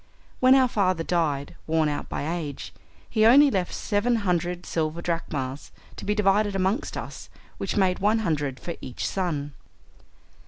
[0.39, 2.73] When our father died, worn out by age,
[3.07, 8.17] he only left seven hundred silver drachmas to be divided amongst us, which made one
[8.25, 9.53] hundred for each son.